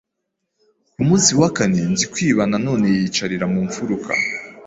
[0.93, 4.09] Ku munsi wa kane, Nzikwiba na none yiyicarira mu mfuruka,